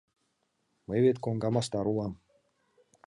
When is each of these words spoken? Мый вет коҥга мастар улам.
Мый 0.87 0.99
вет 1.05 1.17
коҥга 1.23 1.49
мастар 1.55 1.85
улам. 1.91 2.13